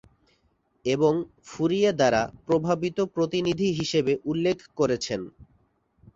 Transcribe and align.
এবং 0.85 1.13
ফুরিয়ে 1.45 1.91
দ্বারা 1.93 2.21
প্রভাবিত 2.47 2.97
প্রতিনিধি 3.15 3.67
হিসেবে 3.79 4.13
উল্লেখ 4.25 4.57
করেছেন। 4.79 5.21